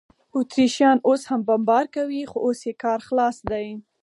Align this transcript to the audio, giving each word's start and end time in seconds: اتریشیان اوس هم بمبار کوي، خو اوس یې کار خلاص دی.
اتریشیان 0.37 0.97
اوس 1.07 1.21
هم 1.29 1.39
بمبار 1.47 1.85
کوي، 1.95 2.21
خو 2.29 2.37
اوس 2.45 2.59
یې 2.67 2.73
کار 2.83 2.99
خلاص 3.07 3.37
دی. 3.49 3.67